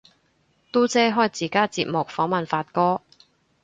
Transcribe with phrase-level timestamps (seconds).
[0.71, 3.03] 嘟姐開自家節目訪問發哥